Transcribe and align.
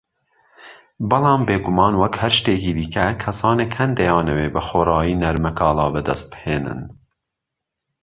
بەڵام 1.09 1.41
بیگومان 1.47 1.93
وەک 2.01 2.13
هەر 2.21 2.31
شتێکی 2.37 2.73
دیکە، 2.77 3.07
کەسانێک 3.23 3.71
هەن 3.79 3.91
دەیانەوێ 3.97 4.47
بەخۆڕایی 4.55 5.19
نەرمەکاڵا 5.23 5.87
بەدەست 5.93 6.25
بهێنن 6.31 6.81